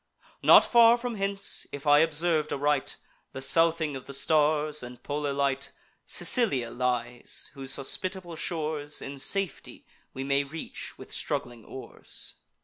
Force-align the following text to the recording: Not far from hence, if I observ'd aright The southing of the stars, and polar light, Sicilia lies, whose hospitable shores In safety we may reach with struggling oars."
Not 0.41 0.65
far 0.65 0.97
from 0.97 1.17
hence, 1.17 1.67
if 1.71 1.85
I 1.85 1.99
observ'd 1.99 2.51
aright 2.51 2.97
The 3.33 3.39
southing 3.39 3.95
of 3.95 4.07
the 4.07 4.15
stars, 4.15 4.81
and 4.81 5.03
polar 5.03 5.31
light, 5.31 5.71
Sicilia 6.07 6.71
lies, 6.71 7.51
whose 7.53 7.75
hospitable 7.75 8.35
shores 8.35 8.99
In 8.99 9.19
safety 9.19 9.85
we 10.11 10.23
may 10.23 10.43
reach 10.43 10.97
with 10.97 11.11
struggling 11.13 11.63
oars." 11.63 12.33